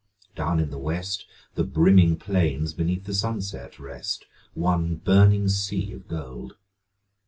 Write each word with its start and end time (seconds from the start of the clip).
Down 0.35 0.59
in 0.59 0.71
the 0.71 0.79
west 0.79 1.27
The 1.53 1.63
brimming 1.63 2.17
plains 2.17 2.73
beneath 2.73 3.03
the 3.03 3.13
sunset 3.13 3.77
rest, 3.77 4.25
One 4.55 4.95
burning 4.95 5.47
sea 5.47 5.93
of 5.93 6.07
gold. 6.07 6.55